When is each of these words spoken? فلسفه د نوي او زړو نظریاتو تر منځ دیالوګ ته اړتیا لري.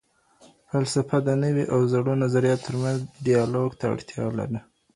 فلسفه 0.69 1.17
د 1.23 1.29
نوي 1.43 1.65
او 1.73 1.79
زړو 1.91 2.13
نظریاتو 2.23 2.63
تر 2.67 2.75
منځ 2.83 2.97
دیالوګ 3.25 3.71
ته 3.79 3.85
اړتیا 3.93 4.25
لري. 4.39 4.59